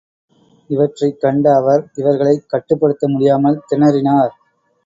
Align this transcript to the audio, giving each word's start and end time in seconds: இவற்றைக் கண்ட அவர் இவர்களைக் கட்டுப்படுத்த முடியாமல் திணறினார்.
இவற்றைக் 0.69 1.19
கண்ட 1.19 1.53
அவர் 1.55 1.89
இவர்களைக் 1.95 2.43
கட்டுப்படுத்த 2.47 3.07
முடியாமல் 3.07 3.63
திணறினார். 3.71 4.31